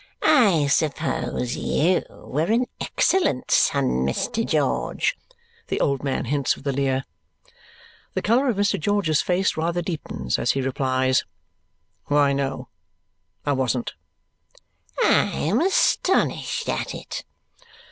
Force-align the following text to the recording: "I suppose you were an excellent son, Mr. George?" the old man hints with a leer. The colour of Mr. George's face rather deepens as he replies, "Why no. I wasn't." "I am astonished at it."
"I 0.23 0.65
suppose 0.65 1.55
you 1.55 2.01
were 2.09 2.51
an 2.51 2.65
excellent 2.79 3.51
son, 3.51 4.03
Mr. 4.03 4.43
George?" 4.43 5.15
the 5.67 5.79
old 5.79 6.03
man 6.03 6.25
hints 6.25 6.55
with 6.55 6.65
a 6.65 6.71
leer. 6.71 7.03
The 8.15 8.23
colour 8.23 8.49
of 8.49 8.57
Mr. 8.57 8.79
George's 8.79 9.21
face 9.21 9.55
rather 9.55 9.83
deepens 9.83 10.39
as 10.39 10.53
he 10.53 10.61
replies, 10.61 11.23
"Why 12.05 12.33
no. 12.33 12.69
I 13.45 13.51
wasn't." 13.51 13.93
"I 15.03 15.29
am 15.35 15.61
astonished 15.61 16.67
at 16.67 16.95
it." 16.95 17.23